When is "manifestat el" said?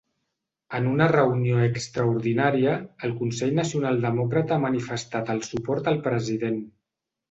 4.69-5.49